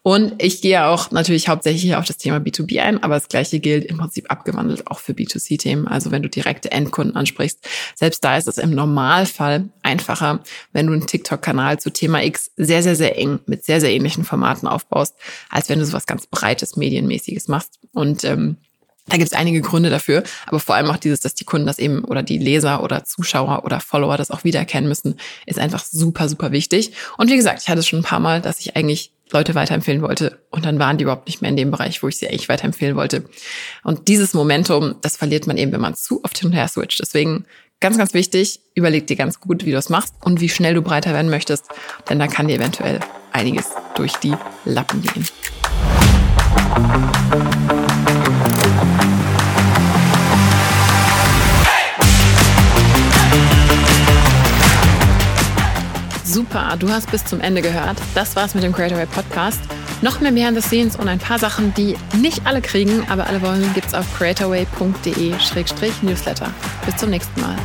Und 0.03 0.33
ich 0.41 0.61
gehe 0.61 0.85
auch 0.85 1.11
natürlich 1.11 1.47
hauptsächlich 1.47 1.95
auf 1.95 2.05
das 2.05 2.17
Thema 2.17 2.37
B2B 2.37 2.79
ein, 2.81 3.01
aber 3.03 3.15
das 3.15 3.27
gleiche 3.27 3.59
gilt 3.59 3.85
im 3.85 3.97
Prinzip 3.97 4.29
abgewandelt 4.31 4.87
auch 4.87 4.99
für 4.99 5.13
B2C-Themen. 5.13 5.87
Also 5.87 6.11
wenn 6.11 6.21
du 6.21 6.29
direkte 6.29 6.71
Endkunden 6.71 7.15
ansprichst, 7.15 7.59
selbst 7.95 8.23
da 8.23 8.37
ist 8.37 8.47
es 8.47 8.57
im 8.57 8.71
Normalfall 8.71 9.54
Fall 9.55 9.69
einfacher, 9.83 10.39
wenn 10.73 10.87
du 10.87 10.93
einen 10.93 11.07
TikTok-Kanal 11.07 11.79
zu 11.79 11.91
Thema 11.91 12.23
X 12.23 12.51
sehr, 12.57 12.83
sehr, 12.83 12.95
sehr 12.95 13.17
eng 13.17 13.39
mit 13.45 13.65
sehr, 13.65 13.79
sehr 13.79 13.91
ähnlichen 13.91 14.23
Formaten 14.23 14.67
aufbaust, 14.67 15.15
als 15.49 15.69
wenn 15.69 15.79
du 15.79 15.85
sowas 15.85 16.05
ganz 16.05 16.27
Breites, 16.27 16.75
Medienmäßiges 16.75 17.47
machst. 17.47 17.79
Und 17.93 18.23
ähm, 18.23 18.57
da 19.07 19.17
gibt 19.17 19.31
es 19.31 19.37
einige 19.37 19.61
Gründe 19.61 19.91
dafür, 19.91 20.23
aber 20.47 20.59
vor 20.59 20.73
allem 20.73 20.89
auch 20.89 20.97
dieses, 20.97 21.19
dass 21.19 21.35
die 21.35 21.45
Kunden 21.45 21.67
das 21.67 21.77
eben 21.77 22.03
oder 22.03 22.23
die 22.23 22.39
Leser 22.39 22.83
oder 22.83 23.03
Zuschauer 23.03 23.63
oder 23.63 23.79
Follower 23.79 24.17
das 24.17 24.31
auch 24.31 24.43
wiedererkennen 24.43 24.89
müssen, 24.89 25.19
ist 25.45 25.59
einfach 25.59 25.85
super, 25.85 26.27
super 26.27 26.51
wichtig. 26.51 26.91
Und 27.17 27.29
wie 27.29 27.35
gesagt, 27.35 27.61
ich 27.61 27.69
hatte 27.69 27.79
es 27.79 27.87
schon 27.87 27.99
ein 27.99 28.03
paar 28.03 28.19
Mal, 28.19 28.41
dass 28.41 28.59
ich 28.59 28.75
eigentlich 28.75 29.11
Leute 29.31 29.55
weiterempfehlen 29.55 30.01
wollte 30.01 30.39
und 30.51 30.65
dann 30.65 30.77
waren 30.77 30.97
die 30.97 31.03
überhaupt 31.03 31.27
nicht 31.27 31.41
mehr 31.41 31.49
in 31.49 31.57
dem 31.57 31.71
Bereich, 31.71 32.03
wo 32.03 32.07
ich 32.07 32.17
sie 32.17 32.27
eigentlich 32.27 32.49
weiterempfehlen 32.49 32.95
wollte. 32.95 33.25
Und 33.83 34.07
dieses 34.07 34.33
Momentum, 34.33 34.95
das 35.01 35.17
verliert 35.17 35.47
man 35.47 35.57
eben, 35.57 35.71
wenn 35.71 35.81
man 35.81 35.95
zu 35.95 36.23
oft 36.23 36.37
hin 36.37 36.49
und 36.49 36.53
her 36.53 36.67
switcht. 36.67 36.99
Deswegen 36.99 37.45
Ganz, 37.81 37.97
ganz 37.97 38.13
wichtig, 38.13 38.61
überleg 38.73 39.05
dir 39.05 39.17
ganz 39.17 39.39
gut, 39.39 39.65
wie 39.65 39.71
du 39.71 39.77
es 39.77 39.89
machst 39.89 40.15
und 40.23 40.39
wie 40.39 40.49
schnell 40.49 40.73
du 40.73 40.81
breiter 40.81 41.13
werden 41.13 41.29
möchtest, 41.29 41.65
denn 42.09 42.19
da 42.19 42.27
kann 42.27 42.47
dir 42.47 42.55
eventuell 42.55 42.99
einiges 43.31 43.65
durch 43.95 44.13
die 44.13 44.33
Lappen 44.63 45.01
gehen. 45.01 45.27
Super, 56.23 56.75
du 56.79 56.89
hast 56.89 57.11
bis 57.11 57.25
zum 57.25 57.39
Ende 57.41 57.61
gehört. 57.61 57.97
Das 58.13 58.35
war's 58.35 58.55
mit 58.55 58.63
dem 58.63 58.73
Creator 58.73 59.05
Podcast. 59.05 59.61
Noch 60.05 60.21
mehr 60.21 60.31
Behind 60.31 60.55
the 60.55 60.61
Scenes 60.61 60.95
und 60.97 61.07
ein 61.07 61.17
paar 61.17 61.39
Sachen, 61.39 61.73
die 61.73 61.95
nicht 62.21 62.45
alle 62.45 62.61
kriegen, 62.61 63.07
aber 63.09 63.25
alle 63.25 63.41
wollen, 63.41 63.73
gibt's 63.73 63.95
auf 63.95 64.05
creatorway.de-newsletter. 64.15 66.53
Bis 66.85 66.97
zum 66.97 67.09
nächsten 67.09 67.41
Mal. 67.41 67.55